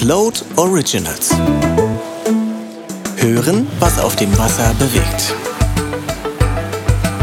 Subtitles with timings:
[0.00, 1.36] Float Originals.
[3.16, 5.34] Hören, was auf dem Wasser bewegt.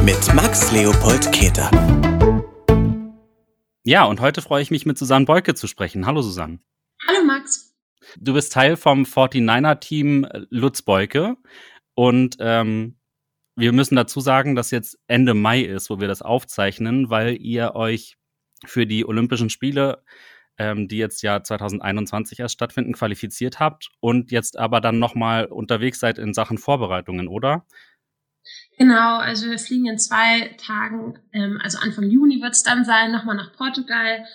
[0.04, 1.72] Mit Max Leopold Keter.
[3.86, 6.06] Ja, und heute freue ich mich mit Susanne Beuke zu sprechen.
[6.06, 6.60] Hallo Susanne.
[7.08, 7.74] Hallo Max.
[8.20, 11.38] Du bist Teil vom 49er-Team Lutz Beuke.
[11.94, 12.98] Und ähm,
[13.56, 17.74] wir müssen dazu sagen, dass jetzt Ende Mai ist, wo wir das aufzeichnen, weil ihr
[17.74, 18.18] euch
[18.66, 20.04] für die Olympischen Spiele,
[20.58, 26.00] ähm, die jetzt ja 2021 erst stattfinden, qualifiziert habt und jetzt aber dann nochmal unterwegs
[26.00, 27.66] seid in Sachen Vorbereitungen, oder?
[28.78, 33.12] Genau, also wir fliegen in zwei Tagen, ähm, also Anfang Juni wird es dann sein,
[33.12, 34.26] nochmal nach Portugal.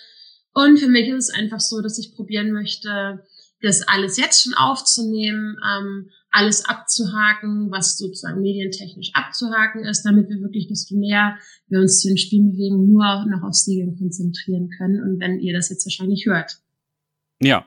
[0.52, 3.24] Und für mich ist es einfach so, dass ich probieren möchte,
[3.62, 10.40] das alles jetzt schon aufzunehmen, ähm, alles abzuhaken, was sozusagen medientechnisch abzuhaken ist, damit wir
[10.40, 11.36] wirklich desto mehr
[11.68, 15.02] wir uns zu den Spielen bewegen, nur noch auf Segeln konzentrieren können.
[15.02, 16.60] Und wenn ihr das jetzt wahrscheinlich hört.
[17.40, 17.66] Ja,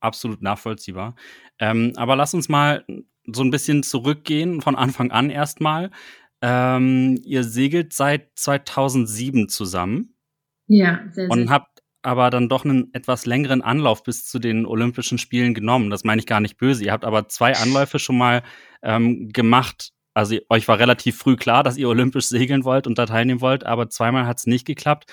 [0.00, 1.14] absolut nachvollziehbar.
[1.58, 2.84] Ähm, aber lass uns mal
[3.26, 5.90] so ein bisschen zurückgehen, von Anfang an erstmal.
[6.42, 10.14] Ähm, ihr segelt seit 2007 zusammen.
[10.66, 11.30] Ja, sehr, sehr.
[11.30, 15.90] Und habt aber dann doch einen etwas längeren Anlauf bis zu den Olympischen Spielen genommen.
[15.90, 16.84] Das meine ich gar nicht böse.
[16.84, 18.42] Ihr habt aber zwei Anläufe schon mal
[18.82, 19.92] ähm, gemacht.
[20.14, 23.64] Also euch war relativ früh klar, dass ihr olympisch segeln wollt und da teilnehmen wollt,
[23.64, 25.10] aber zweimal hat es nicht geklappt.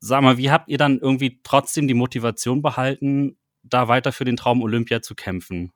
[0.00, 4.36] Sag mal, wie habt ihr dann irgendwie trotzdem die Motivation behalten, da weiter für den
[4.36, 5.72] Traum Olympia zu kämpfen?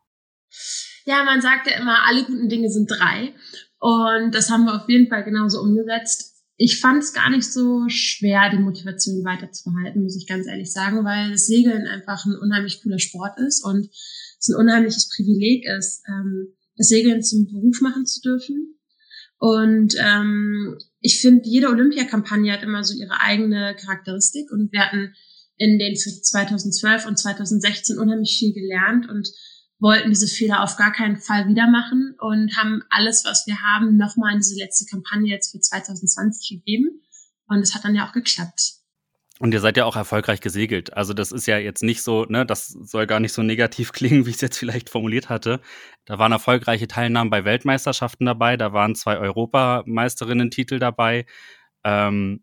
[1.04, 3.34] Ja, man sagt ja immer, alle guten Dinge sind drei.
[3.78, 7.84] Und das haben wir auf jeden Fall genauso umgesetzt ich fand es gar nicht so
[7.88, 12.82] schwer, die Motivation weiterzuhalten, muss ich ganz ehrlich sagen, weil das Segeln einfach ein unheimlich
[12.82, 13.90] cooler Sport ist und
[14.38, 18.78] es ein unheimliches Privileg ist, ähm, das Segeln zum Beruf machen zu dürfen.
[19.38, 25.14] Und ähm, ich finde, jede Olympiakampagne hat immer so ihre eigene Charakteristik und wir hatten
[25.58, 29.28] in den 2012 und 2016 unheimlich viel gelernt und
[29.78, 33.96] wollten diese Fehler auf gar keinen Fall wieder machen und haben alles, was wir haben,
[33.96, 37.02] nochmal in diese letzte Kampagne jetzt für 2020 gegeben.
[37.48, 38.76] Und es hat dann ja auch geklappt.
[39.38, 40.94] Und ihr seid ja auch erfolgreich gesegelt.
[40.94, 44.24] Also das ist ja jetzt nicht so, ne, das soll gar nicht so negativ klingen,
[44.24, 45.60] wie ich es jetzt vielleicht formuliert hatte.
[46.06, 51.26] Da waren erfolgreiche Teilnahmen bei Weltmeisterschaften dabei, da waren zwei Europameisterinnen-Titel dabei.
[51.84, 52.42] Ähm,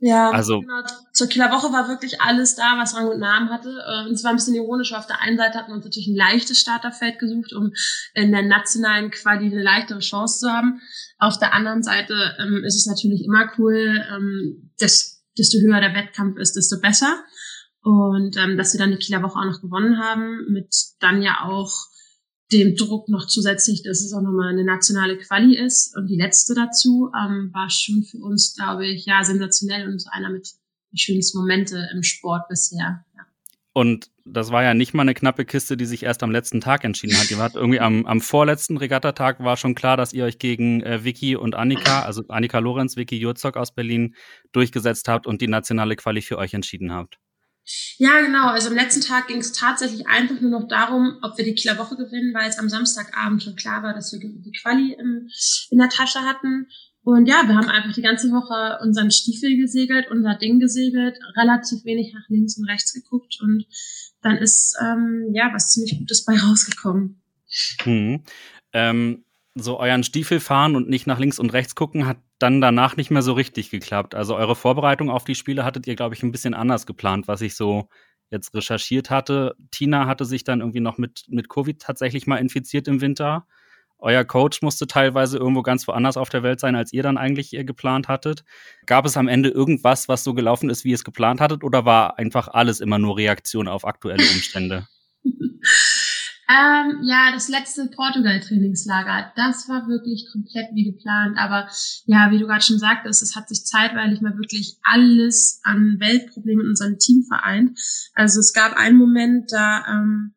[0.00, 0.82] ja, also genau.
[1.12, 3.70] zur Killerwoche war wirklich alles da, was Rang und Namen hatte.
[4.06, 4.92] Und es war ein bisschen ironisch.
[4.92, 7.72] Auf der einen Seite hatten wir uns natürlich ein leichtes Starterfeld gesucht, um
[8.14, 10.80] in der nationalen Quali eine leichtere Chance zu haben.
[11.18, 15.94] Auf der anderen Seite ähm, ist es natürlich immer cool, ähm, dass, desto höher der
[15.94, 17.24] Wettkampf ist, desto besser.
[17.82, 21.44] Und ähm, dass wir dann die Kieler Woche auch noch gewonnen haben, mit dann ja
[21.44, 21.70] auch
[22.52, 25.96] dem Druck noch zusätzlich, dass es auch nochmal eine nationale Quali ist.
[25.96, 30.30] Und die letzte dazu ähm, war schon für uns, glaube ich, ja, sensationell und einer
[30.30, 30.52] mit
[30.92, 33.04] den schönsten Momente im Sport bisher.
[33.16, 33.26] Ja.
[33.72, 36.84] Und das war ja nicht mal eine knappe Kiste, die sich erst am letzten Tag
[36.84, 37.30] entschieden hat.
[37.30, 41.02] Ihr wart irgendwie am, am vorletzten Regattatag war schon klar, dass ihr euch gegen äh,
[41.02, 44.14] Vicky und Annika, also Annika Lorenz, Vicky Jurzok aus Berlin,
[44.52, 47.18] durchgesetzt habt und die nationale Quali für euch entschieden habt.
[47.98, 48.48] Ja, genau.
[48.48, 51.78] Also am letzten Tag ging es tatsächlich einfach nur noch darum, ob wir die Kieler
[51.78, 55.28] Woche gewinnen, weil es am Samstagabend schon klar war, dass wir die Quali im,
[55.70, 56.68] in der Tasche hatten.
[57.02, 61.84] Und ja, wir haben einfach die ganze Woche unseren Stiefel gesegelt, unser Ding gesegelt, relativ
[61.84, 63.66] wenig nach links und rechts geguckt und
[64.22, 67.20] dann ist ähm, ja was ziemlich Gutes bei rausgekommen.
[67.82, 68.22] Hm.
[68.72, 69.24] Ähm,
[69.54, 73.10] so euren Stiefel fahren und nicht nach links und rechts gucken, hat dann danach nicht
[73.10, 74.14] mehr so richtig geklappt.
[74.14, 77.40] Also eure Vorbereitung auf die Spiele hattet ihr, glaube ich, ein bisschen anders geplant, was
[77.40, 77.88] ich so
[78.30, 79.54] jetzt recherchiert hatte.
[79.70, 83.46] Tina hatte sich dann irgendwie noch mit, mit Covid tatsächlich mal infiziert im Winter.
[83.98, 87.50] Euer Coach musste teilweise irgendwo ganz woanders auf der Welt sein, als ihr dann eigentlich
[87.50, 88.44] geplant hattet.
[88.86, 91.84] Gab es am Ende irgendwas, was so gelaufen ist, wie ihr es geplant hattet, oder
[91.84, 94.88] war einfach alles immer nur Reaktion auf aktuelle Umstände?
[96.46, 101.38] Ähm, ja, das letzte Portugal-Trainingslager, das war wirklich komplett wie geplant.
[101.38, 101.68] Aber
[102.04, 106.64] ja, wie du gerade schon sagtest, es hat sich zeitweilig mal wirklich alles an Weltproblemen
[106.64, 107.78] in unserem Team vereint.
[108.14, 110.34] Also es gab einen Moment, da ähm,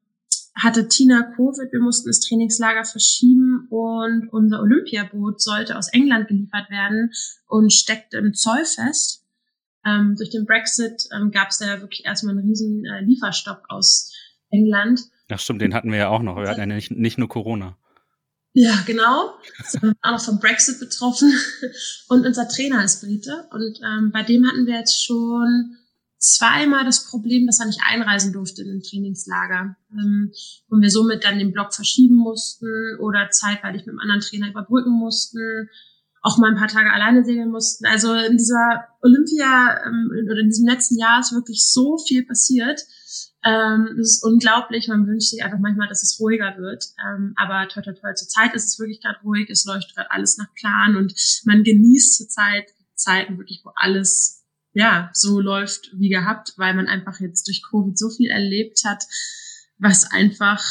[0.55, 6.69] hatte Tina Covid, wir mussten das Trainingslager verschieben und unser Olympiaboot sollte aus England geliefert
[6.69, 7.11] werden
[7.47, 9.23] und steckte im Zoll fest.
[9.85, 14.11] Ähm, durch den Brexit ähm, gab es da wirklich erstmal einen riesen äh, Lieferstopp aus
[14.49, 15.01] England.
[15.29, 16.37] Ach stimmt, den hatten wir ja auch noch.
[16.37, 17.77] Wir hatten ja nicht, nicht nur Corona.
[18.53, 19.35] Ja, genau.
[19.81, 21.31] Wir auch noch vom Brexit betroffen.
[22.09, 23.47] Und unser Trainer ist Brite.
[23.51, 25.77] Und ähm, bei dem hatten wir jetzt schon
[26.17, 29.75] zweimal das Problem, dass er nicht einreisen durfte in ein Trainingslager.
[29.91, 30.31] Ähm,
[30.69, 34.91] und wir somit dann den Block verschieben mussten oder zeitweilig mit einem anderen Trainer überbrücken
[34.91, 35.69] mussten.
[36.23, 37.85] Auch mal ein paar Tage alleine segeln mussten.
[37.85, 42.81] Also in dieser Olympia ähm, oder in diesem letzten Jahr ist wirklich so viel passiert
[43.47, 44.87] Ähm, das ist unglaublich.
[44.87, 46.85] Man wünscht sich einfach manchmal, dass es ruhiger wird.
[47.05, 48.15] Ähm, aber toll, toll, toll.
[48.15, 49.49] Zur Zeit ist es wirklich gerade ruhig.
[49.49, 51.13] Es läuft gerade alles nach Plan und
[51.45, 56.87] man genießt zur Zeit Zeiten wirklich, wo alles ja so läuft wie gehabt, weil man
[56.87, 59.03] einfach jetzt durch Covid so viel erlebt hat,
[59.77, 60.63] was einfach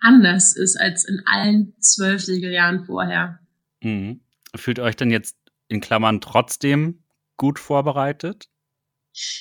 [0.00, 3.38] anders ist als in allen zwölf Segeljahren vorher.
[3.82, 4.20] Mhm.
[4.56, 5.36] Fühlt euch denn jetzt
[5.68, 7.04] in Klammern trotzdem
[7.36, 8.48] gut vorbereitet?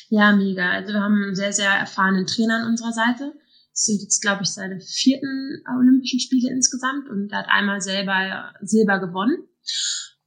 [0.09, 0.71] Ja, mega.
[0.71, 3.33] Also wir haben einen sehr, sehr erfahrenen Trainer an unserer Seite.
[3.71, 8.53] Das sind jetzt, glaube ich, seine vierten Olympischen Spiele insgesamt und er hat einmal selber
[8.61, 9.47] Silber gewonnen.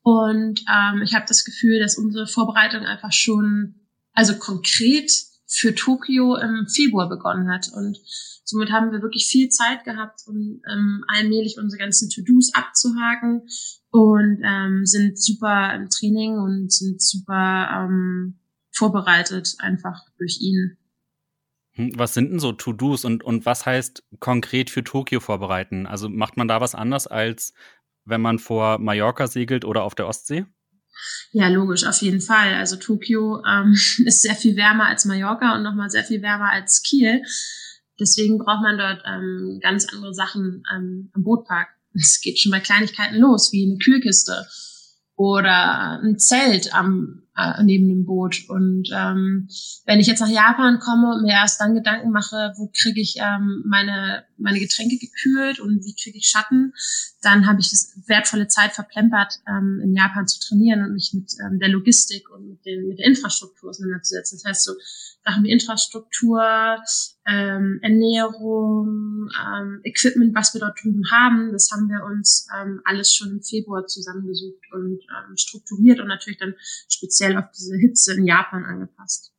[0.03, 5.11] Und ähm, ich habe das Gefühl, dass unsere Vorbereitung einfach schon, also konkret
[5.49, 7.69] für Tokio im Februar begonnen hat.
[7.73, 7.99] Und
[8.45, 13.49] somit haben wir wirklich viel Zeit gehabt, um ähm, allmählich unsere ganzen To-Dos abzuhaken
[13.91, 18.39] und ähm, sind super im Training und sind super ähm,
[18.77, 20.77] vorbereitet einfach durch ihn.
[21.73, 25.87] Hm, was sind denn so To-Dos und, und was heißt konkret für Tokio vorbereiten?
[25.87, 27.55] Also macht man da was anders als
[28.07, 30.47] wenn man vor Mallorca segelt oder auf der Ostsee?
[31.33, 32.55] Ja, logisch, auf jeden Fall.
[32.55, 33.73] Also Tokio ähm,
[34.07, 37.23] ist sehr viel wärmer als Mallorca und nochmal sehr viel wärmer als Kiel.
[37.99, 41.69] Deswegen braucht man dort ähm, ganz andere Sachen ähm, am Bootpark.
[41.95, 44.47] Es geht schon bei Kleinigkeiten los, wie eine Kühlkiste
[45.17, 48.45] oder ein Zelt am äh, neben dem Boot.
[48.49, 49.49] Und ähm,
[49.85, 53.17] wenn ich jetzt nach Japan komme und mir erst dann Gedanken mache, wo kriege ich
[53.19, 56.73] ähm, meine meine Getränke gekühlt und wie kriege ich Schatten,
[57.23, 61.33] dann habe ich das wertvolle Zeit verplempert, ähm, in Japan zu trainieren und mich mit
[61.45, 64.39] ähm, der Logistik und mit, den, mit der Infrastruktur auseinanderzusetzen.
[64.39, 64.73] Das heißt so
[65.27, 66.41] Sachen wie Infrastruktur,
[67.27, 73.13] ähm, Ernährung, ähm, Equipment, was wir dort drüben haben, das haben wir uns ähm, alles
[73.13, 76.55] schon im Februar zusammengesucht und ähm, strukturiert und natürlich dann
[76.89, 79.33] speziell auf diese Hitze in Japan angepasst.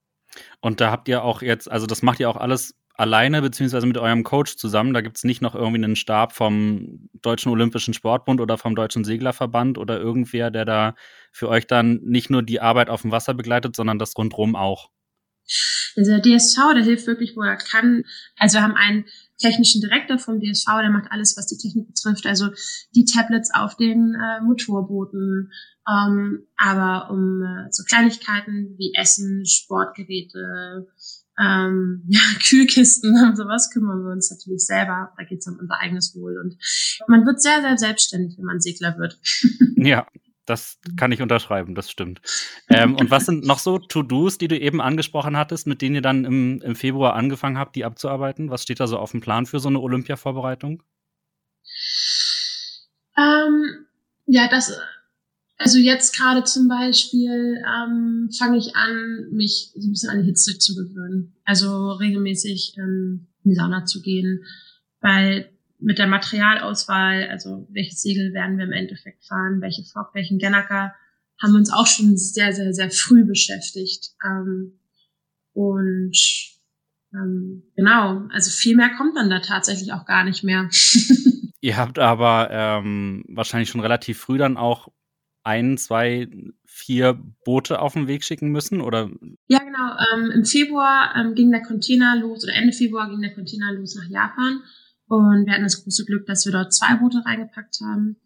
[0.60, 3.98] Und da habt ihr auch jetzt, also das macht ihr auch alles alleine beziehungsweise mit
[3.98, 4.94] eurem Coach zusammen.
[4.94, 9.06] Da gibt es nicht noch irgendwie einen Stab vom Deutschen Olympischen Sportbund oder vom Deutschen
[9.06, 10.95] Seglerverband oder irgendwer, der da
[11.31, 14.90] für euch dann nicht nur die Arbeit auf dem Wasser begleitet, sondern das rundrum auch.
[15.96, 18.04] Also der DSV, der hilft wirklich, wo er kann.
[18.38, 19.06] Also wir haben einen
[19.38, 22.26] technischen Direktor vom DSV, der macht alles, was die Technik betrifft.
[22.26, 22.50] Also
[22.96, 25.52] die Tablets auf den äh, Motorbooten,
[25.88, 30.88] ähm, aber um äh, so Kleinigkeiten wie Essen, Sportgeräte,
[31.40, 35.14] ähm, ja, Kühlkisten und sowas kümmern wir uns natürlich selber.
[35.18, 36.40] Da geht es um unser eigenes Wohl.
[36.40, 36.58] Und
[37.08, 39.20] man wird sehr, sehr selbstständig, wenn man Segler wird.
[39.76, 40.08] Ja,
[40.48, 42.22] das kann ich unterschreiben, das stimmt.
[42.70, 46.02] Ähm, und was sind noch so To-Dos, die du eben angesprochen hattest, mit denen ihr
[46.02, 48.50] dann im, im Februar angefangen habt, die abzuarbeiten?
[48.50, 50.82] Was steht da so auf dem Plan für so eine Olympia-Vorbereitung?
[53.18, 53.86] Ähm,
[54.26, 54.80] ja, das
[55.58, 60.28] also jetzt gerade zum Beispiel ähm, fange ich an, mich so ein bisschen an die
[60.28, 61.34] Hitze zu gewöhnen.
[61.46, 64.44] Also regelmäßig ähm, in die Sauna zu gehen,
[65.02, 70.40] weil mit der Materialauswahl, also welches Segel werden wir im Endeffekt fahren, welche Fock, welchen
[70.40, 70.94] Gennaker,
[71.42, 74.12] haben wir uns auch schon sehr, sehr, sehr früh beschäftigt.
[74.26, 74.80] Ähm,
[75.54, 76.18] und
[77.14, 80.70] ähm, genau, also viel mehr kommt dann da tatsächlich auch gar nicht mehr.
[81.62, 84.90] Ihr habt aber ähm, wahrscheinlich schon relativ früh dann auch
[85.44, 86.28] ein, zwei,
[86.66, 87.14] vier
[87.46, 89.10] Boote auf den Weg schicken müssen, oder?
[89.48, 89.96] Ja, genau.
[90.14, 93.96] Ähm, Im Februar ähm, ging der Container los, oder Ende Februar ging der Container los
[93.96, 94.62] nach Japan.
[95.07, 98.18] Und wir hatten das große Glück, dass wir dort zwei Boote reingepackt haben.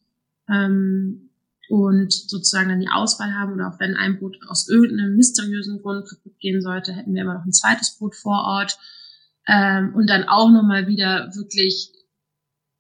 [0.50, 1.29] Ähm,
[1.69, 6.07] und sozusagen dann die Auswahl haben, oder auch wenn ein Boot aus irgendeinem mysteriösen Grund
[6.09, 8.77] kaputt gehen sollte, hätten wir immer noch ein zweites Boot vor Ort.
[9.47, 11.93] Ähm, und dann auch nochmal wieder wirklich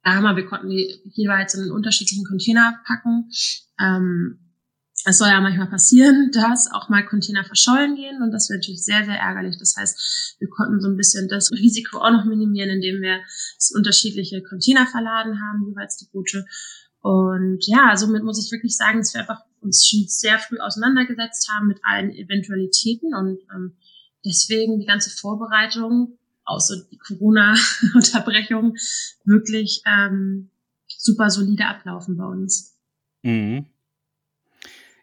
[0.03, 3.29] Hammer, wir konnten die jeweils in einen unterschiedlichen Container packen.
[3.79, 4.50] Ähm,
[5.05, 8.83] es soll ja manchmal passieren, dass auch mal Container verschollen gehen und das wäre natürlich
[8.83, 9.57] sehr, sehr ärgerlich.
[9.57, 13.19] Das heißt, wir konnten so ein bisschen das Risiko auch noch minimieren, indem wir
[13.75, 16.45] unterschiedliche Container verladen haben, jeweils die Boote.
[17.01, 21.49] Und ja, somit muss ich wirklich sagen, dass wir einfach uns schon sehr früh auseinandergesetzt
[21.51, 23.75] haben mit allen Eventualitäten und ähm,
[24.23, 28.75] deswegen die ganze Vorbereitung außer die Corona-Unterbrechung,
[29.23, 30.49] wirklich ähm,
[30.87, 32.77] super solide ablaufen bei uns.
[33.23, 33.65] Mhm.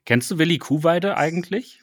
[0.08, 1.80] Kennst du Willi Kuhweide eigentlich?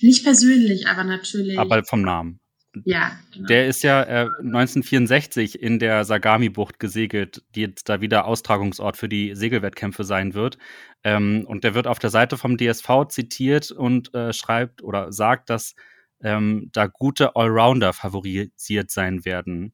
[0.00, 1.58] Nicht persönlich, aber natürlich.
[1.58, 2.38] Aber vom Namen.
[2.84, 3.48] Ja, genau.
[3.48, 9.08] Der ist ja äh, 1964 in der Sagami-Bucht gesegelt, die jetzt da wieder Austragungsort für
[9.08, 10.56] die Segelwettkämpfe sein wird.
[11.02, 15.50] Ähm, und der wird auf der Seite vom DSV zitiert und äh, schreibt oder sagt,
[15.50, 15.74] dass
[16.22, 19.72] ähm, da gute Allrounder favorisiert sein werden.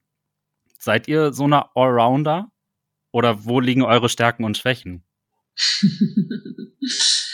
[0.78, 2.50] Seid ihr so eine Allrounder?
[3.12, 5.04] Oder wo liegen eure Stärken und Schwächen?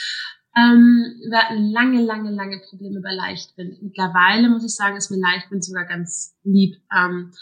[0.61, 3.83] Ähm, wir hatten lange, lange, lange Probleme bei Leichtwind.
[3.83, 6.77] Mittlerweile muss ich sagen, ist mir Leichtwind sogar ganz lieb.
[6.95, 7.33] Ähm,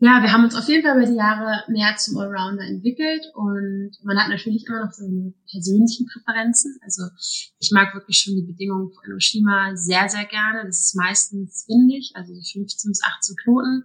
[0.00, 3.90] ja, wir haben uns auf jeden Fall über die Jahre mehr zum Allrounder entwickelt und
[4.04, 6.78] man hat natürlich immer noch seine persönlichen Präferenzen.
[6.84, 7.02] Also
[7.58, 10.64] ich mag wirklich schon die Bedingungen von Enoshima sehr, sehr gerne.
[10.64, 13.84] Das ist meistens windig, also 15 bis 18 Knoten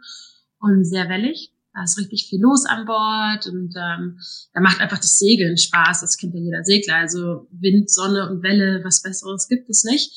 [0.60, 1.53] und sehr wellig.
[1.74, 4.20] Da ist richtig viel los an Bord und ähm,
[4.54, 6.02] da macht einfach das Segeln Spaß.
[6.02, 6.98] Das kennt ja jeder Segler.
[6.98, 10.12] Also Wind, Sonne und Welle, was Besseres gibt es nicht.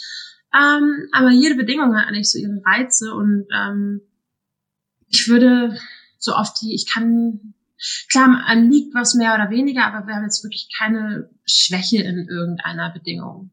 [0.55, 4.03] Ähm, aber jede Bedingung hat eigentlich so ihre Reize und ähm,
[5.09, 5.77] ich würde
[6.19, 7.55] so oft die, ich kann,
[8.11, 12.27] klar, an liegt was mehr oder weniger, aber wir haben jetzt wirklich keine Schwäche in
[12.29, 13.51] irgendeiner Bedingung.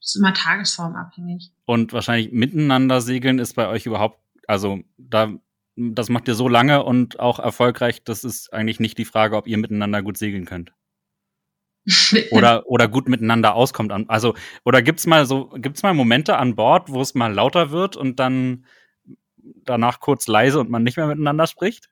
[0.00, 1.50] Das ist immer tagesformabhängig.
[1.66, 5.32] Und wahrscheinlich miteinander segeln ist bei euch überhaupt, also da,
[5.80, 9.46] das macht ihr so lange und auch erfolgreich, das ist eigentlich nicht die Frage, ob
[9.46, 10.72] ihr miteinander gut segeln könnt.
[12.30, 13.92] oder, oder gut miteinander auskommt.
[14.08, 14.34] Also,
[14.64, 18.20] oder gibt's mal so, gibt's mal Momente an Bord, wo es mal lauter wird und
[18.20, 18.66] dann
[19.42, 21.90] danach kurz leise und man nicht mehr miteinander spricht?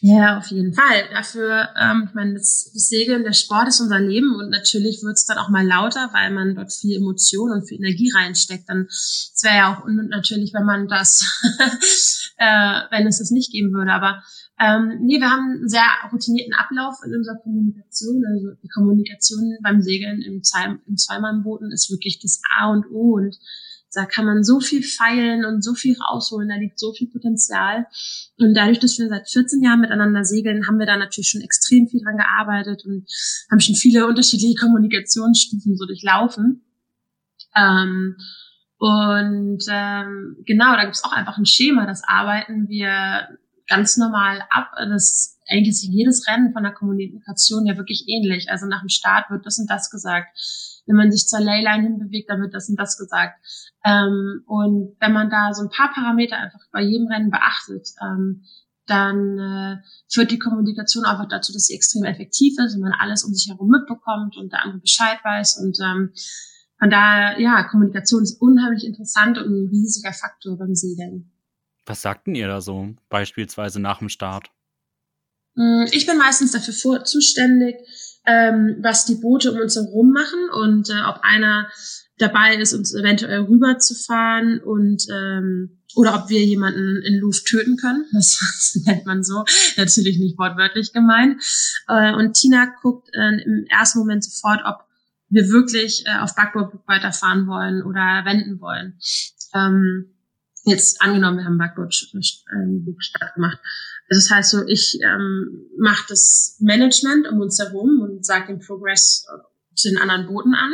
[0.00, 1.08] Ja, auf jeden Fall.
[1.12, 5.14] Dafür, ähm, ich meine, das, das Segeln, der Sport ist unser Leben und natürlich wird
[5.14, 8.68] es dann auch mal lauter, weil man dort viel Emotion und viel Energie reinsteckt.
[8.68, 11.20] Dann es wäre ja auch und natürlich, wenn man das,
[12.38, 13.92] äh, wenn es das nicht geben würde.
[13.92, 14.22] Aber
[14.58, 18.22] ähm, nee, wir haben einen sehr routinierten Ablauf in unserer Kommunikation.
[18.26, 23.16] Also die Kommunikation beim Segeln im, Zwei im Zweimannbooten ist wirklich das A und O
[23.16, 23.36] und
[23.92, 27.86] da kann man so viel feilen und so viel rausholen, da liegt so viel Potenzial.
[28.38, 31.88] Und dadurch, dass wir seit 14 Jahren miteinander segeln, haben wir da natürlich schon extrem
[31.88, 33.06] viel dran gearbeitet und
[33.50, 36.62] haben schon viele unterschiedliche Kommunikationsstufen so durchlaufen.
[37.56, 38.16] Ähm,
[38.78, 43.28] und ähm, genau, da gibt's auch einfach ein Schema, das arbeiten wir
[43.68, 44.70] ganz normal ab.
[44.76, 48.50] Das eigentlich ist jedes Rennen von der Kommunikation ja wirklich ähnlich.
[48.50, 50.28] Also nach dem Start wird das und das gesagt.
[50.90, 53.38] Wenn man sich zur Leyline hinbewegt, dann wird das und das gesagt.
[53.84, 58.42] Ähm, und wenn man da so ein paar Parameter einfach bei jedem Rennen beachtet, ähm,
[58.86, 59.76] dann äh,
[60.12, 63.48] führt die Kommunikation einfach dazu, dass sie extrem effektiv ist und man alles um sich
[63.48, 65.62] herum mitbekommt und der andere Bescheid weiß.
[65.62, 66.12] Und ähm,
[66.76, 71.30] von daher, ja, Kommunikation ist unheimlich interessant und ein riesiger Faktor beim Segeln.
[71.86, 74.50] Was sagten ihr da so, beispielsweise nach dem Start?
[75.54, 77.76] Hm, ich bin meistens dafür vor, zuständig,
[78.26, 81.68] ähm, was die Boote um uns herum machen und äh, ob einer
[82.18, 88.04] dabei ist, uns eventuell rüberzufahren und ähm, oder ob wir jemanden in Luft töten können.
[88.12, 89.44] Das, nennt man so,
[89.76, 91.42] natürlich nicht wortwörtlich gemeint.
[91.88, 94.84] Äh, und Tina guckt äh, im ersten Moment sofort, ob
[95.28, 98.98] wir wirklich äh, auf Backboard weiterfahren wollen oder wenden wollen.
[99.54, 100.14] Ähm,
[100.64, 103.58] jetzt angenommen, wir haben Backboard äh, Start gemacht.
[104.08, 108.60] Also das heißt so, ich ähm, mache das Management um uns herum und sage den
[108.60, 110.72] Progress äh, zu den anderen Booten an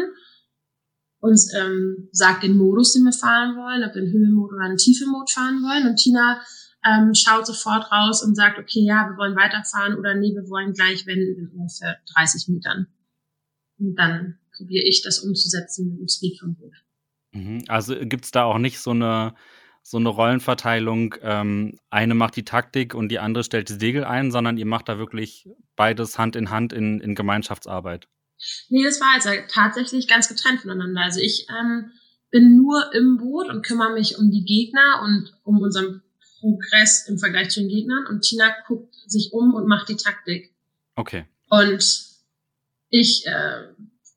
[1.21, 4.78] und ähm, sagt den Modus, den wir fahren wollen, ob wir einen Hümmelmod oder einen
[4.78, 5.88] Tiefemod fahren wollen.
[5.88, 6.40] Und Tina
[6.87, 10.73] ähm, schaut sofort raus und sagt, okay, ja, wir wollen weiterfahren oder nee, wir wollen
[10.73, 12.87] gleich wenden in ungefähr 30 Metern.
[13.78, 16.73] Und dann probiere ich das umzusetzen mit dem Speed vom Boot.
[17.33, 17.64] Mhm.
[17.69, 19.35] Also gibt's da auch nicht so eine
[19.88, 24.33] so eine Rollenverteilung, ähm, eine macht die Taktik und die andere stellt die Segel ein,
[24.33, 28.09] sondern ihr macht da wirklich beides Hand in Hand in, in Gemeinschaftsarbeit.
[28.69, 31.02] Nee, das war also tatsächlich ganz getrennt voneinander.
[31.02, 31.93] Also ich ähm,
[32.33, 36.02] bin nur im Boot und kümmere mich um die Gegner und um unseren
[36.40, 38.07] Progress im Vergleich zu den Gegnern.
[38.09, 40.52] Und Tina guckt sich um und macht die Taktik.
[40.97, 41.26] Okay.
[41.49, 42.07] Und
[42.90, 43.69] ich äh,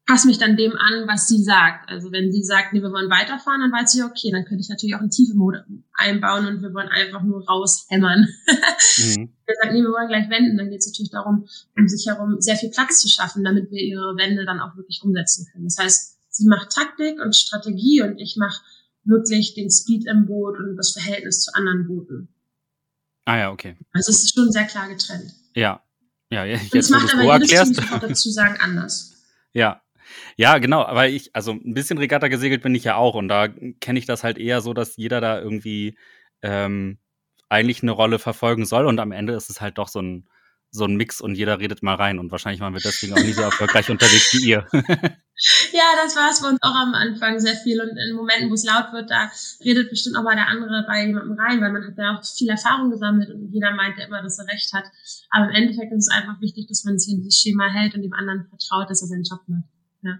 [0.09, 1.87] passe mich dann dem an, was sie sagt.
[1.87, 4.69] Also wenn sie sagt, nee, wir wollen weiterfahren, dann weiß ich, okay, dann könnte ich
[4.69, 5.63] natürlich auch einen tiefe Mode
[5.93, 8.21] einbauen und wir wollen einfach nur raushämmern.
[8.21, 9.29] mhm.
[9.45, 11.47] Wenn sagt, nee, wir wollen gleich wenden, dann geht es natürlich darum,
[11.77, 15.01] um sich herum sehr viel Platz zu schaffen, damit wir ihre Wände dann auch wirklich
[15.03, 15.65] umsetzen können.
[15.65, 18.61] Das heißt, sie macht Taktik und Strategie und ich mache
[19.03, 22.29] wirklich den Speed im Boot und das Verhältnis zu anderen Booten.
[23.25, 23.77] Ah ja, okay.
[23.93, 25.33] Also es ist schon sehr klar getrennt.
[25.53, 25.83] Ja.
[26.31, 27.75] Ja, jetzt, und es macht aber jedes erklärst.
[27.75, 29.13] Team dazu sagen anders.
[29.51, 29.81] Ja,
[30.35, 33.47] ja, genau, aber ich, also ein bisschen Regatta gesegelt bin ich ja auch und da
[33.47, 35.97] kenne ich das halt eher so, dass jeder da irgendwie
[36.41, 36.97] ähm,
[37.49, 40.29] eigentlich eine Rolle verfolgen soll und am Ende ist es halt doch so ein,
[40.71, 43.33] so ein Mix und jeder redet mal rein und wahrscheinlich waren wir deswegen auch nie
[43.33, 44.67] so erfolgreich unterwegs wie ihr.
[44.73, 48.53] ja, das war es bei uns auch am Anfang sehr viel und in Momenten, wo
[48.53, 49.31] es laut wird, da
[49.65, 52.49] redet bestimmt auch mal der andere bei jemandem rein, weil man hat ja auch viel
[52.49, 54.85] Erfahrung gesammelt und jeder meint ja immer, dass er recht hat.
[55.31, 58.03] Aber im Endeffekt ist es einfach wichtig, dass man sich in dieses Schema hält und
[58.03, 59.78] dem anderen vertraut, dass er seinen Job macht.
[60.03, 60.19] Ja.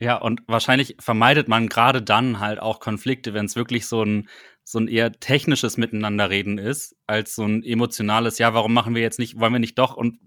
[0.00, 4.28] Ja, und wahrscheinlich vermeidet man gerade dann halt auch Konflikte, wenn es wirklich so ein,
[4.64, 9.18] so ein eher technisches Miteinanderreden ist, als so ein emotionales, ja, warum machen wir jetzt
[9.18, 10.18] nicht, wollen wir nicht doch und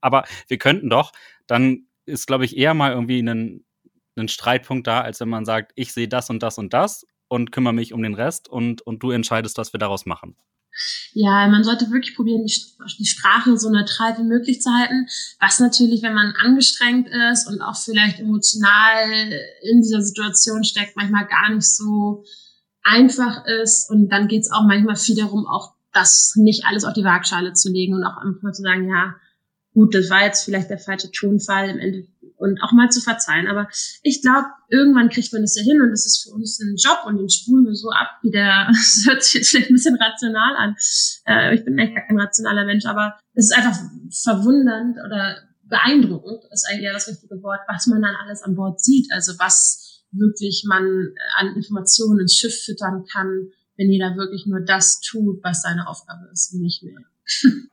[0.00, 1.12] aber wir könnten doch,
[1.48, 3.64] dann ist, glaube ich, eher mal irgendwie ein,
[4.16, 7.52] ein Streitpunkt da, als wenn man sagt, ich sehe das und das und das und
[7.52, 10.36] kümmere mich um den Rest und, und du entscheidest, was wir daraus machen.
[11.12, 12.54] Ja, man sollte wirklich probieren, die,
[12.98, 15.06] die Sprache so neutral wie möglich zu halten.
[15.40, 19.32] Was natürlich, wenn man angestrengt ist und auch vielleicht emotional
[19.62, 22.24] in dieser Situation steckt, manchmal gar nicht so
[22.82, 23.90] einfach ist.
[23.90, 27.70] Und dann geht's auch manchmal viel darum, auch das nicht alles auf die Waagschale zu
[27.70, 29.14] legen und auch einfach zu sagen, ja,
[29.74, 32.06] gut, das war jetzt vielleicht der falsche Tonfall im Ende
[32.38, 33.48] und auch mal zu verzeihen.
[33.48, 33.68] Aber
[34.02, 37.04] ich glaube, irgendwann kriegt man das ja hin und das ist für uns ein Job
[37.06, 39.96] und den spulen wir so ab, wie der, das hört sich jetzt vielleicht ein bisschen
[39.96, 40.76] rational an.
[41.26, 43.78] Äh, ich bin gar kein rationaler Mensch, aber es ist einfach
[44.10, 48.80] verwundernd oder beeindruckend, ist eigentlich ja das richtige Wort, was man dann alles an Bord
[48.80, 49.12] sieht.
[49.12, 55.00] Also was wirklich man an Informationen ins Schiff füttern kann, wenn jeder wirklich nur das
[55.00, 57.00] tut, was seine Aufgabe ist und nicht mehr.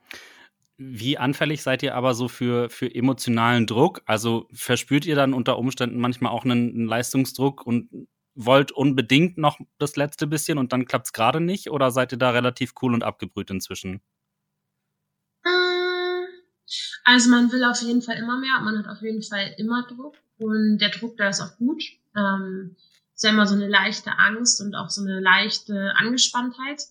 [0.78, 4.02] Wie anfällig seid ihr aber so für, für emotionalen Druck?
[4.04, 7.88] Also verspürt ihr dann unter Umständen manchmal auch einen, einen Leistungsdruck und
[8.34, 11.70] wollt unbedingt noch das letzte bisschen und dann klappt es gerade nicht?
[11.70, 14.02] Oder seid ihr da relativ cool und abgebrüht inzwischen?
[15.44, 16.26] Äh,
[17.04, 20.16] also man will auf jeden Fall immer mehr, man hat auf jeden Fall immer Druck
[20.36, 21.82] und der Druck da ist auch gut.
[22.14, 22.76] Ähm,
[23.14, 26.82] ist ja immer so eine leichte Angst und auch so eine leichte Angespanntheit.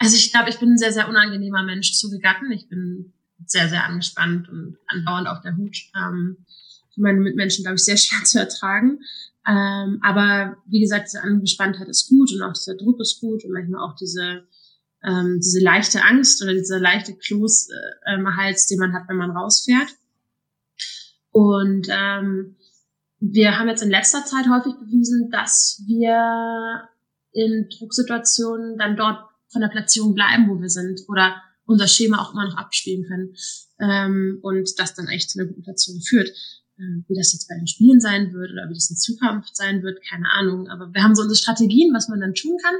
[0.00, 2.50] Also ich glaube, ich bin ein sehr, sehr unangenehmer Mensch zu Gatten.
[2.50, 3.12] Ich bin
[3.44, 5.76] sehr, sehr angespannt und andauernd auf der Hut.
[5.94, 6.38] Ähm,
[6.96, 9.00] meine Mitmenschen, glaube ich, sehr schwer zu ertragen.
[9.46, 13.52] Ähm, aber wie gesagt, diese Angespanntheit ist gut und auch dieser Druck ist gut und
[13.52, 14.44] manchmal auch diese,
[15.02, 17.68] ähm, diese leichte Angst oder dieser leichte Kloß
[18.06, 19.88] äh, im Hals, den man hat, wenn man rausfährt.
[21.30, 22.56] Und ähm,
[23.18, 26.88] wir haben jetzt in letzter Zeit häufig bewiesen, dass wir
[27.32, 32.32] in Drucksituationen dann dort von der Platzierung bleiben, wo wir sind oder unser Schema auch
[32.32, 33.34] immer noch abspielen können
[33.78, 36.30] ähm, und das dann echt zu einer guten Platzierung führt.
[36.78, 39.82] Ähm, wie das jetzt bei den Spielen sein wird oder wie das in Zukunft sein
[39.82, 40.68] wird, keine Ahnung.
[40.68, 42.74] Aber wir haben so unsere Strategien, was man dann tun kann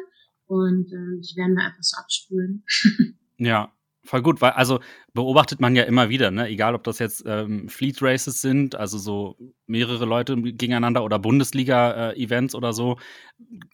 [0.46, 2.64] und ähm, die werden wir einfach so abspulen.
[3.36, 3.72] ja,
[4.10, 4.80] Voll gut, weil also
[5.14, 6.48] beobachtet man ja immer wieder, ne?
[6.48, 9.36] egal ob das jetzt ähm, Fleet Races sind, also so
[9.68, 12.98] mehrere Leute gegeneinander oder Bundesliga-Events äh, oder so.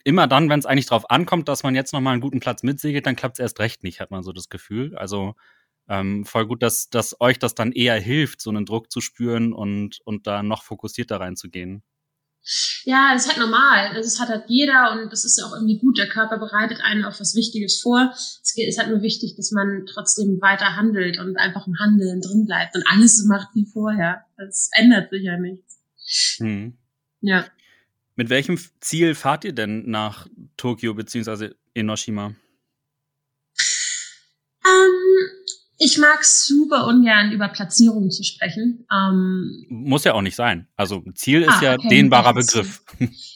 [0.05, 3.07] Immer dann, wenn es eigentlich drauf ankommt, dass man jetzt nochmal einen guten Platz mitsegelt,
[3.07, 4.95] dann klappt es erst recht nicht, hat man so das Gefühl.
[4.99, 5.37] Also
[5.89, 9.55] ähm, voll gut, dass, dass euch das dann eher hilft, so einen Druck zu spüren
[9.55, 11.83] und, und da noch fokussierter reinzugehen.
[12.85, 13.95] Ja, das ist halt normal.
[13.95, 15.99] Das hat halt jeder und das ist ja auch irgendwie gut.
[15.99, 18.11] Der Körper bereitet einen auf was Wichtiges vor.
[18.13, 22.47] Es ist halt nur wichtig, dass man trotzdem weiter handelt und einfach im Handeln drin
[22.47, 24.25] bleibt und alles so macht wie vorher.
[24.37, 25.81] Das ändert sich ja nichts.
[26.39, 26.77] Hm.
[27.21, 27.47] Ja.
[28.15, 32.35] Mit welchem Ziel fahrt ihr denn nach Tokio beziehungsweise Enoshima?
[35.79, 38.87] Ich mag super ungern über Platzierungen zu sprechen.
[38.91, 40.69] Ähm, Muss ja auch nicht sein.
[40.77, 42.83] Also Ziel ist ah, ja okay, dehnbarer Begriff.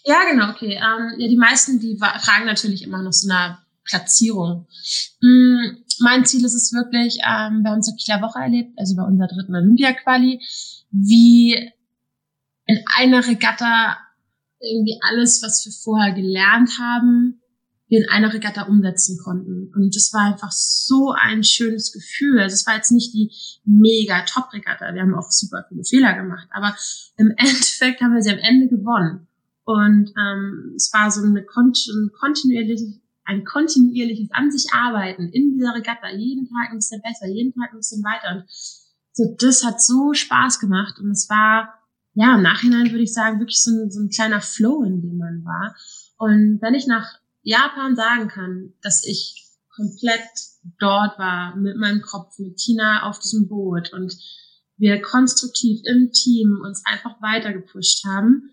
[0.05, 0.75] Ja, genau, okay.
[0.75, 4.67] Ähm, ja, die meisten, die fragen natürlich immer nach so einer Platzierung.
[5.21, 9.03] Mhm, mein Ziel ist es wirklich, ähm, wir haben zur Kieler Woche erlebt, also bei
[9.03, 10.41] unserer dritten Olympia-Quali,
[10.91, 11.71] wie
[12.65, 13.99] in einer Regatta
[14.61, 17.40] irgendwie alles, was wir vorher gelernt haben,
[17.91, 19.73] wir in einer Regatta umsetzen konnten.
[19.75, 22.39] Und das war einfach so ein schönes Gefühl.
[22.39, 23.33] Also es war jetzt nicht die
[23.65, 24.95] mega Top-Regatta.
[24.95, 26.49] Wir haben auch super viele Fehler gemacht.
[26.53, 26.77] Aber
[27.17, 29.27] im Endeffekt haben wir sie am Ende gewonnen.
[29.65, 35.75] Und ähm, es war so eine ein kontinuierliches, ein kontinuierliches an sich arbeiten in dieser
[35.75, 36.11] Regatta.
[36.11, 38.37] Jeden Tag ein bisschen besser, jeden Tag ein bisschen weiter.
[38.37, 38.45] Und
[39.13, 41.01] so, das hat so Spaß gemacht.
[41.01, 41.75] Und es war,
[42.15, 45.19] ja, im Nachhinein würde ich sagen, wirklich so ein, so ein kleiner Flow, in dem
[45.19, 45.75] man war.
[46.19, 50.29] Und wenn ich nach Japan sagen kann, dass ich komplett
[50.79, 54.15] dort war mit meinem Kopf, mit Tina auf diesem Boot und
[54.77, 58.51] wir konstruktiv im Team uns einfach weitergepusht haben,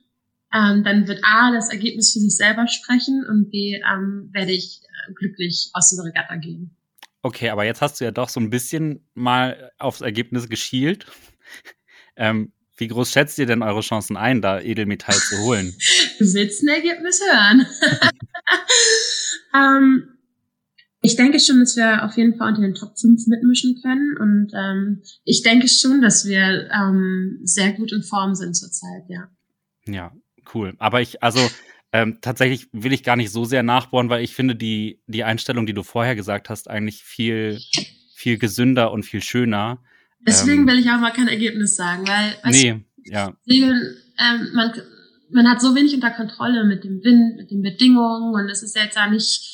[0.53, 4.81] ähm, dann wird A, das Ergebnis für sich selber sprechen und B, ähm, werde ich
[4.83, 6.75] äh, glücklich aus dieser Regatta gehen.
[7.21, 11.05] Okay, aber jetzt hast du ja doch so ein bisschen mal aufs Ergebnis geschielt.
[12.15, 15.75] ähm, wie groß schätzt ihr denn eure Chancen ein, da Edelmetall zu holen?
[16.19, 17.65] du willst ein Ergebnis hören.
[19.55, 20.17] ähm,
[21.01, 24.17] ich denke schon, dass wir auf jeden Fall unter den Top 5 mitmischen können.
[24.17, 29.29] Und ähm, ich denke schon, dass wir ähm, sehr gut in Form sind zurzeit, ja.
[29.87, 30.11] Ja,
[30.53, 30.73] cool.
[30.79, 31.39] Aber ich, also
[31.93, 35.65] ähm, tatsächlich will ich gar nicht so sehr nachbohren, weil ich finde die, die Einstellung,
[35.65, 37.59] die du vorher gesagt hast, eigentlich viel,
[38.15, 39.81] viel gesünder und viel schöner.
[40.19, 43.33] Deswegen ähm, will ich auch mal kein Ergebnis sagen, weil nee, ja.
[43.47, 44.73] Regeln, ähm, man,
[45.29, 48.75] man hat so wenig unter Kontrolle mit dem Wind, mit den Bedingungen und es ist
[48.75, 49.53] jetzt ja nicht,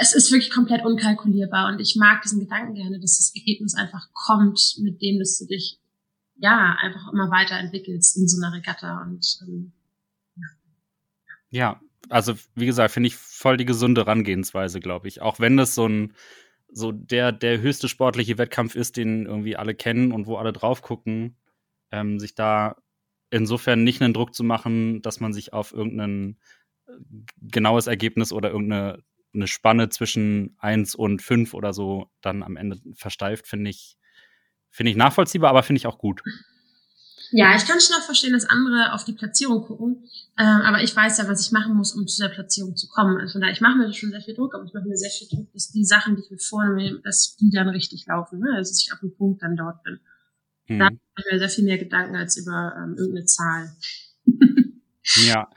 [0.00, 4.08] es ist wirklich komplett unkalkulierbar und ich mag diesen Gedanken gerne, dass das Ergebnis einfach
[4.12, 5.78] kommt, mit dem dass du dich
[6.36, 9.72] ja einfach immer weiterentwickelst in so einer Regatta und ähm,
[11.50, 15.20] Ja, also wie gesagt, finde ich voll die gesunde Herangehensweise, glaube ich.
[15.20, 16.14] Auch wenn das so ein
[16.72, 20.82] so der der höchste sportliche Wettkampf ist, den irgendwie alle kennen und wo alle drauf
[20.82, 21.36] gucken,
[21.90, 22.76] ähm, sich da
[23.30, 26.38] insofern nicht einen Druck zu machen, dass man sich auf irgendein
[26.86, 26.92] äh,
[27.40, 32.80] genaues Ergebnis oder irgendeine eine Spanne zwischen 1 und 5 oder so dann am Ende
[32.94, 33.96] versteift, finde ich,
[34.70, 36.22] finde ich nachvollziehbar, aber finde ich auch gut.
[37.32, 40.04] Ja, ich kann schon auch verstehen, dass andere auf die Platzierung gucken.
[40.36, 43.20] Ähm, aber ich weiß ja, was ich machen muss, um zu der Platzierung zu kommen.
[43.20, 45.10] Also von daher, ich mache mir schon sehr viel Druck, aber ich mache mir sehr
[45.10, 48.40] viel Druck, dass die Sachen, die ich mir vornehme, dass die dann richtig laufen.
[48.40, 48.50] Ne?
[48.56, 50.00] Also dass ich auf dem Punkt dann dort bin.
[50.70, 50.78] Mhm.
[50.78, 53.72] Da habe ich mir sehr viel mehr Gedanken als über ähm, irgendeine Zahl.
[55.26, 55.50] ja.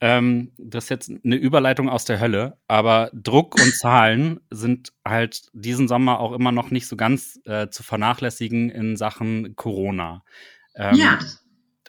[0.00, 5.48] Ähm, das ist jetzt eine Überleitung aus der Hölle, aber Druck und Zahlen sind halt
[5.52, 10.24] diesen Sommer auch immer noch nicht so ganz äh, zu vernachlässigen in Sachen Corona.
[10.76, 11.18] Ähm, ja.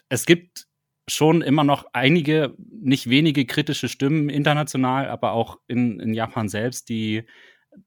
[0.08, 0.66] Es gibt
[1.08, 6.88] schon immer noch einige, nicht wenige kritische Stimmen international, aber auch in, in Japan selbst,
[6.88, 7.24] die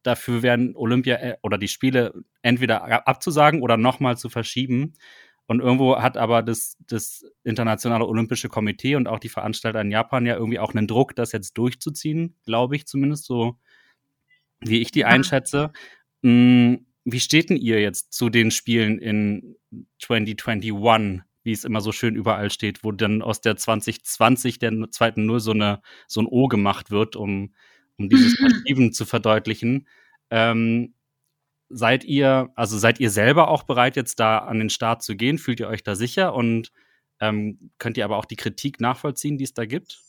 [0.04, 4.94] dafür werden, Olympia äh, oder die Spiele entweder abzusagen oder nochmal zu verschieben.
[5.46, 10.26] Und irgendwo hat aber das, das Internationale Olympische Komitee und auch die Veranstalter in Japan
[10.26, 13.58] ja irgendwie auch einen Druck, das jetzt durchzuziehen, glaube ich zumindest, so
[14.62, 15.72] wie ich die einschätze.
[16.24, 19.58] Hm, wie steht denn ihr jetzt zu den Spielen in
[20.00, 25.26] 2021, wie es immer so schön überall steht, wo dann aus der 2020 der zweiten
[25.26, 27.54] Null so, eine, so ein O gemacht wird, um,
[27.98, 29.88] um dieses Verschieben zu verdeutlichen?
[30.30, 30.94] Ähm,
[31.70, 35.38] seid ihr, also seid ihr selber auch bereit, jetzt da an den Start zu gehen?
[35.38, 36.72] Fühlt ihr euch da sicher und
[37.20, 40.00] ähm, könnt ihr aber auch die Kritik nachvollziehen, die es da gibt?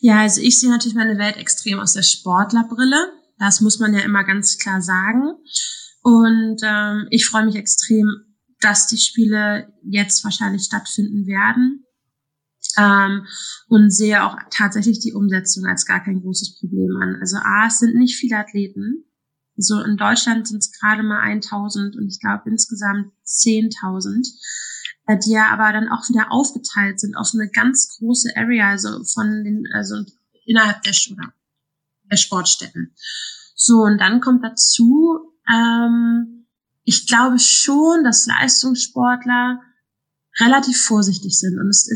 [0.00, 3.12] Ja, also ich sehe natürlich meine Welt extrem aus der Sportlerbrille.
[3.38, 5.34] Das muss man ja immer ganz klar sagen.
[6.02, 8.08] Und ähm, ich freue mich extrem,
[8.60, 11.84] dass die Spiele jetzt wahrscheinlich stattfinden werden.
[12.78, 13.26] Ähm,
[13.68, 17.16] und sehe auch tatsächlich die Umsetzung als gar kein großes Problem an.
[17.20, 19.04] Also A, es sind nicht viele Athleten.
[19.56, 24.26] So in Deutschland sind es gerade mal 1000 und ich glaube insgesamt 10.000,
[25.06, 29.04] äh, die ja aber dann auch wieder aufgeteilt sind auf eine ganz große Area, also
[29.04, 29.96] von den, also
[30.46, 31.34] innerhalb der, oder
[32.10, 32.94] der Sportstätten.
[33.54, 36.46] So, und dann kommt dazu, ähm,
[36.84, 39.60] ich glaube schon, dass Leistungssportler
[40.40, 41.86] relativ vorsichtig sind und es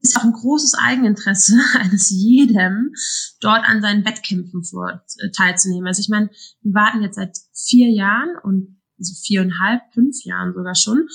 [0.00, 2.92] ist, auch ein großes Eigeninteresse eines jedem,
[3.40, 5.86] dort an seinen Wettkämpfen vor, äh, teilzunehmen.
[5.86, 6.30] Also ich meine,
[6.62, 11.08] wir warten jetzt seit vier Jahren und also viereinhalb, fünf Jahren sogar schon.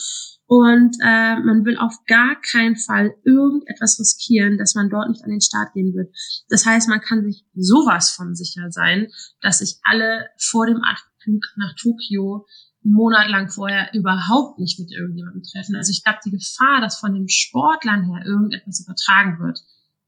[0.47, 5.31] Und äh, man will auf gar keinen Fall irgendetwas riskieren, dass man dort nicht an
[5.31, 6.13] den Start gehen wird.
[6.49, 9.07] Das heißt, man kann sich sowas von sicher sein,
[9.41, 12.45] dass sich alle vor dem Abflug nach Tokio
[12.85, 15.75] einen Monat lang vorher überhaupt nicht mit irgendjemandem treffen.
[15.75, 19.59] Also ich glaube, die Gefahr, dass von den Sportlern her irgendetwas übertragen wird,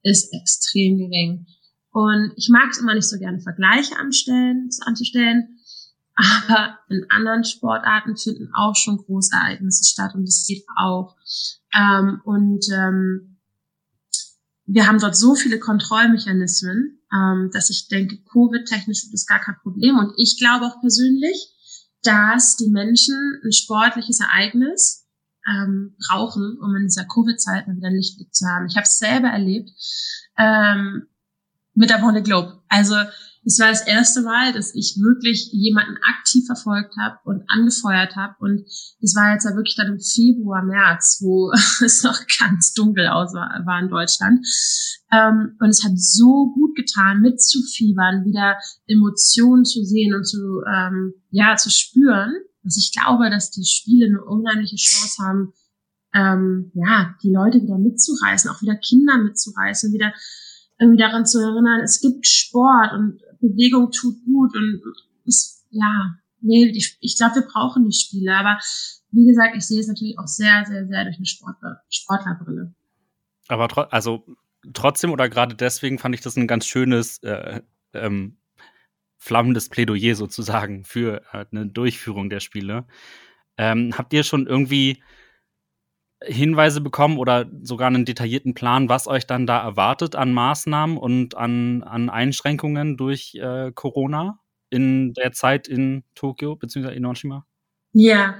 [0.04, 1.48] ist extrem gering.
[1.92, 5.58] Und ich mag es immer nicht so gerne, Vergleiche anstellen, anzustellen,
[6.16, 11.16] aber in anderen Sportarten finden auch schon Großereignisse statt und das geht auch.
[11.74, 13.38] Ähm, und ähm,
[14.66, 19.56] wir haben dort so viele Kontrollmechanismen, ähm, dass ich denke, Covid-technisch wird das gar kein
[19.62, 19.98] Problem.
[19.98, 21.54] Und ich glaube auch persönlich,
[22.04, 25.08] dass die Menschen ein sportliches Ereignis
[25.50, 28.68] ähm, brauchen, um in dieser Covid-Zeit mal wieder Lichtblick zu haben.
[28.68, 29.70] Ich habe es selber erlebt
[30.38, 31.08] ähm,
[31.74, 32.62] mit der Vonne Globe.
[32.70, 32.96] Also
[33.48, 38.36] es war das erste Mal, dass ich wirklich jemanden aktiv verfolgt habe und angefeuert habe.
[38.40, 38.66] Und
[39.00, 41.52] es war jetzt ja wirklich dann im Februar, März, wo
[41.84, 44.46] es noch ganz dunkel aus war, in Deutschland.
[45.14, 51.14] Ähm, und es hat so gut getan, mitzufiebern, wieder Emotionen zu sehen und zu, ähm,
[51.30, 52.36] ja, zu spüren.
[52.66, 55.54] Also ich glaube, dass die Spiele eine unheimliche Chance haben,
[56.14, 60.12] ähm, ja, die Leute wieder mitzureißen, auch wieder Kinder mitzureißen, wieder
[60.80, 64.82] irgendwie daran zu erinnern, es gibt Sport und Bewegung tut gut und
[65.26, 68.60] es, ja, nee, ich, ich glaube, wir brauchen die Spiele, aber
[69.12, 72.74] wie gesagt, ich sehe es natürlich auch sehr, sehr, sehr durch eine Sportler, Sportlerbrille.
[73.48, 74.26] Aber tro also
[74.74, 77.62] trotzdem oder gerade deswegen fand ich das ein ganz schönes, äh,
[77.94, 78.38] ähm,
[79.18, 82.86] flammendes Plädoyer sozusagen für äh, eine Durchführung der Spiele.
[83.58, 85.02] Ähm, habt ihr schon irgendwie
[86.24, 91.36] Hinweise bekommen oder sogar einen detaillierten Plan, was euch dann da erwartet an Maßnahmen und
[91.36, 96.94] an, an Einschränkungen durch äh, Corona in der Zeit in Tokio bzw.
[96.96, 97.46] in Hiroshima?
[97.94, 98.36] Ja,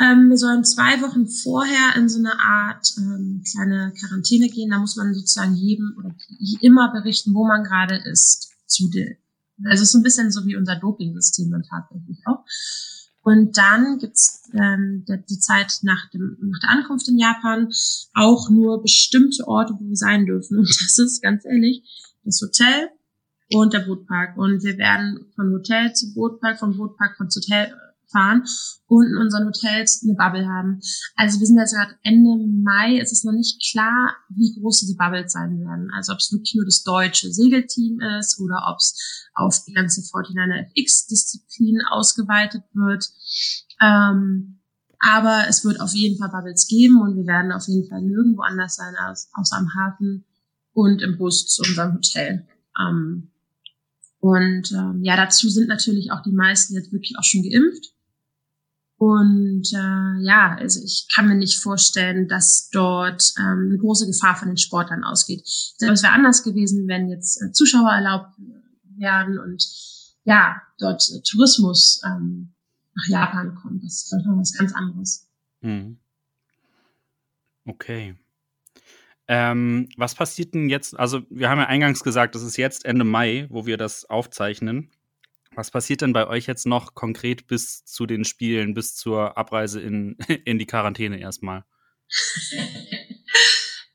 [0.00, 4.70] ähm, wir sollen zwei Wochen vorher in so eine Art ähm, kleine Quarantäne gehen.
[4.70, 6.14] Da muss man sozusagen jedem oder
[6.60, 8.50] immer berichten, wo man gerade ist.
[8.66, 8.90] Zu
[9.64, 12.44] also es ist ein bisschen so wie unser Doping-System dann tatsächlich auch.
[13.22, 17.68] Und dann gibt's ähm, die Zeit nach, dem, nach der Ankunft in Japan
[18.14, 20.58] auch nur bestimmte Orte, wo wir sein dürfen.
[20.58, 21.82] Und das ist ganz ehrlich
[22.24, 22.88] das Hotel
[23.52, 24.36] und der Bootpark.
[24.36, 27.72] Und wir werden von Hotel zu Bootpark, von Bootpark von Hotel
[28.12, 28.44] fahren
[28.86, 30.80] und in unseren Hotels eine Bubble haben.
[31.16, 34.94] Also wir sind jetzt gerade Ende Mai, es ist noch nicht klar, wie groß die
[34.94, 35.90] Bubbles sein werden.
[35.94, 40.02] Also ob es wirklich nur das deutsche Segelteam ist oder ob es auf die ganze
[40.02, 43.08] 49er FX-Disziplin ausgeweitet wird.
[43.80, 44.60] Ähm,
[45.00, 48.42] aber es wird auf jeden Fall Bubbles geben und wir werden auf jeden Fall nirgendwo
[48.42, 50.24] anders sein als, außer am Hafen
[50.72, 52.46] und im Bus zu unserem Hotel.
[52.78, 53.32] Ähm,
[54.20, 57.92] und ähm, ja, dazu sind natürlich auch die meisten jetzt wirklich auch schon geimpft.
[59.02, 64.36] Und äh, ja, also ich kann mir nicht vorstellen, dass dort ähm, eine große Gefahr
[64.36, 65.42] von den Sportlern ausgeht.
[65.44, 68.36] Ich glaube, es wäre anders gewesen, wenn jetzt äh, Zuschauer erlaubt
[68.96, 69.66] werden und
[70.22, 72.52] ja, dort äh, Tourismus ähm,
[72.94, 73.82] nach Japan kommt.
[73.82, 75.28] Das ist noch was ganz anderes.
[75.62, 75.98] Hm.
[77.64, 78.14] Okay.
[79.26, 80.96] Ähm, was passiert denn jetzt?
[80.96, 84.92] Also, wir haben ja eingangs gesagt, das ist jetzt Ende Mai, wo wir das aufzeichnen.
[85.54, 89.80] Was passiert denn bei euch jetzt noch konkret bis zu den Spielen, bis zur Abreise
[89.80, 91.64] in, in die Quarantäne erstmal?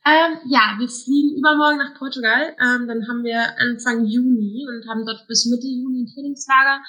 [0.05, 2.55] ähm, ja, wir fliegen übermorgen nach Portugal.
[2.61, 6.81] Ähm, dann haben wir Anfang Juni und haben dort bis Mitte Juni ein Trainingslager,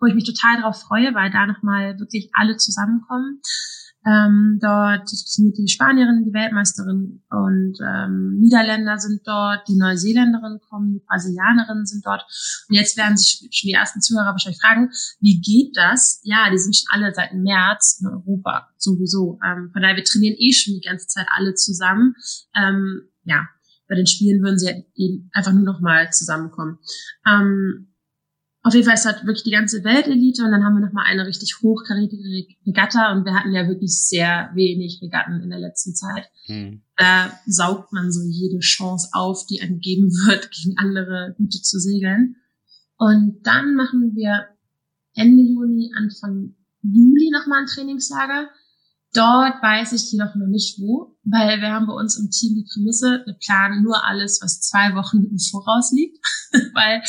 [0.00, 3.40] wo ich mich total darauf freue, weil da nochmal wirklich alle zusammenkommen.
[4.06, 10.92] Ähm, dort sind die Spanierin, die Weltmeisterin und ähm, Niederländer sind dort, die Neuseeländerin kommen,
[10.92, 12.22] die Brasilianerinnen sind dort.
[12.68, 14.90] Und jetzt werden sich schon die ersten Zuhörer wahrscheinlich fragen,
[15.20, 16.20] wie geht das?
[16.22, 19.38] Ja, die sind schon alle seit März in Europa sowieso.
[19.44, 22.14] Ähm, von daher, wir trainieren eh schon die ganze Zeit alle zusammen.
[22.54, 23.48] Ähm, ja,
[23.88, 26.78] bei den Spielen würden sie eben einfach nur noch mal zusammenkommen.
[27.26, 27.93] Ähm,
[28.64, 31.26] auf jeden Fall ist das wirklich die ganze Weltelite und dann haben wir nochmal eine
[31.26, 36.30] richtig hochkarätige Regatta und wir hatten ja wirklich sehr wenig Regatten in der letzten Zeit.
[36.48, 36.80] Mhm.
[36.96, 41.78] Da saugt man so jede Chance auf, die einem geben wird, gegen andere gute zu
[41.78, 42.36] segeln.
[42.96, 44.46] Und dann machen wir
[45.14, 48.48] Ende Juni, Anfang Juli nochmal ein Trainingslager.
[49.12, 52.66] Dort weiß ich jedoch noch nicht wo, weil wir haben bei uns im Team die
[52.72, 56.16] Prämisse, wir planen nur alles, was zwei Wochen im Voraus liegt,
[56.74, 57.02] weil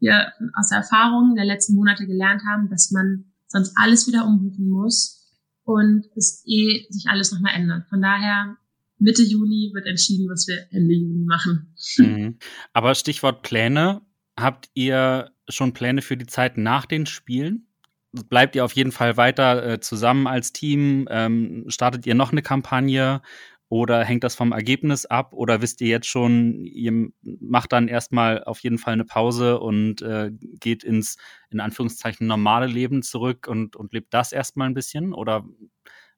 [0.00, 4.68] wir aus der Erfahrung der letzten Monate gelernt haben, dass man sonst alles wieder umbuchen
[4.68, 5.26] muss
[5.64, 7.88] und es eh sich alles nochmal ändert.
[7.88, 8.56] Von daher
[8.98, 11.74] Mitte Juni wird entschieden, was wir Ende Juni machen.
[11.98, 12.38] Mhm.
[12.72, 14.02] Aber Stichwort Pläne.
[14.38, 17.68] Habt ihr schon Pläne für die Zeit nach den Spielen?
[18.12, 21.06] bleibt ihr auf jeden Fall weiter äh, zusammen als Team?
[21.10, 23.20] Ähm, startet ihr noch eine Kampagne
[23.68, 25.32] oder hängt das vom Ergebnis ab?
[25.32, 30.00] Oder wisst ihr jetzt schon, ihr macht dann erstmal auf jeden Fall eine Pause und
[30.00, 31.18] äh, geht ins,
[31.50, 35.12] in Anführungszeichen, normale Leben zurück und, und lebt das erstmal ein bisschen?
[35.12, 35.44] Oder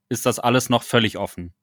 [0.07, 1.53] ist das alles noch völlig offen?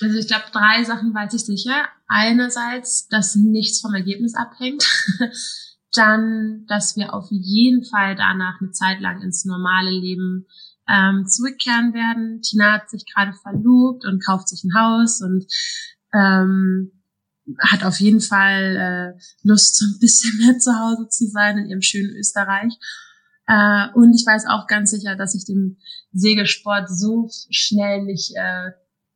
[0.00, 1.88] Also ich glaube, drei Sachen weiß ich sicher.
[2.06, 4.86] Einerseits, dass nichts vom Ergebnis abhängt.
[5.92, 10.46] dann, dass wir auf jeden Fall danach eine Zeit lang ins normale Leben
[10.90, 12.42] ähm, zurückkehren werden.
[12.42, 15.46] Tina hat sich gerade verlobt und kauft sich ein Haus und
[16.12, 16.92] ähm,
[17.60, 21.66] hat auf jeden Fall äh, Lust, so ein bisschen mehr zu Hause zu sein in
[21.66, 22.72] ihrem schönen Österreich.
[23.46, 25.78] Äh, und ich weiß auch ganz sicher, dass ich dem
[26.12, 28.70] Segelsport so schnell nicht äh,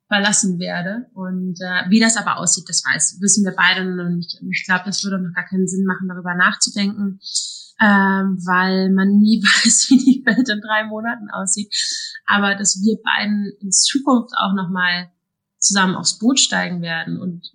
[0.09, 1.07] verlassen werde.
[1.15, 4.39] Und äh, wie das aber aussieht, das weiß, wissen wir beide noch nicht.
[4.41, 7.21] Und ich glaube, das würde noch gar keinen Sinn machen, darüber nachzudenken,
[7.81, 11.75] ähm, weil man nie weiß, wie die Welt in drei Monaten aussieht.
[12.27, 15.11] Aber dass wir beiden in Zukunft auch nochmal
[15.59, 17.53] zusammen aufs Boot steigen werden und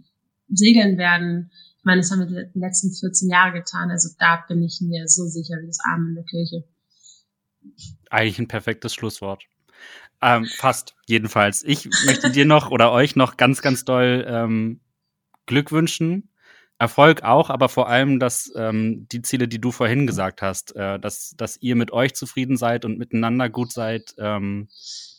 [0.49, 1.51] segeln werden.
[1.77, 3.91] Ich meine, das haben wir die letzten 14 Jahre getan.
[3.91, 6.63] Also da bin ich mir so sicher wie das Arm in der Kirche.
[8.09, 9.43] Eigentlich ein perfektes Schlusswort.
[10.21, 11.63] Ähm, fast, jedenfalls.
[11.63, 14.81] Ich möchte dir noch oder euch noch ganz, ganz doll ähm,
[15.45, 16.28] Glück wünschen.
[16.79, 20.97] Erfolg auch, aber vor allem, dass ähm, die Ziele, die du vorhin gesagt hast, äh,
[20.97, 24.69] dass, dass ihr mit euch zufrieden seid und miteinander gut seid, ähm,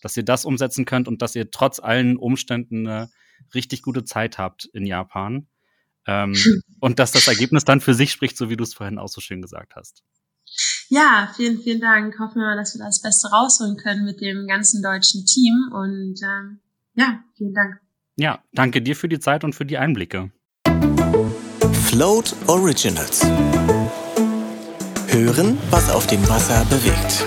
[0.01, 3.11] dass ihr das umsetzen könnt und dass ihr trotz allen Umständen eine
[3.55, 5.49] richtig gute Zeit habt in Japan.
[6.07, 6.35] Ähm,
[6.81, 9.21] und dass das Ergebnis dann für sich spricht, so wie du es vorhin auch so
[9.21, 10.03] schön gesagt hast.
[10.89, 12.19] Ja, vielen, vielen Dank.
[12.19, 15.71] Hoffen wir mal, dass wir das Beste rausholen können mit dem ganzen deutschen Team.
[15.73, 16.61] Und ähm,
[16.95, 17.81] ja, vielen Dank.
[18.17, 20.33] Ja, danke dir für die Zeit und für die Einblicke.
[21.91, 23.21] Float Originals.
[25.09, 27.27] Hören, was auf dem Wasser bewegt.